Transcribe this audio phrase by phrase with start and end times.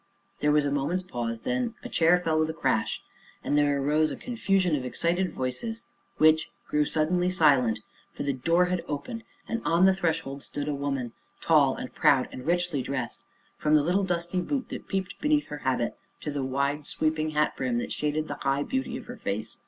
[0.39, 3.03] There was a moment's pause, then a chair fell with a crash,
[3.43, 8.65] and there rose a confusion of excited voices which grew suddenly silent, for the door
[8.65, 13.21] had opened, and on the threshold stood a woman, tall and proud and richly dressed,
[13.57, 17.55] from the little dusty boot that peeped beneath her habit to the wide sweeping hat
[17.55, 19.57] brim that shaded the high beauty of her face.